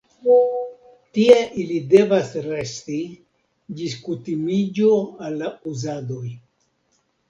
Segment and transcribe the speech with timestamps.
[1.17, 2.99] Tie ili devas resti
[3.79, 4.93] ĝis kutimiĝo
[5.31, 6.29] al la uzadoj.